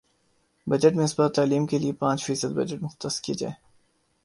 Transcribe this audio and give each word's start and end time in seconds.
budget 0.67 0.95
میں 0.95 1.03
اس 1.03 1.13
بار 1.19 1.29
تعلیم 1.29 1.65
کے 1.65 1.79
لیے 1.79 1.93
پانچ 1.93 2.25
فیصد 2.25 2.55
بجٹ 2.55 2.81
مختص 2.81 3.19
کیا 3.21 3.35
جائے 3.37 3.53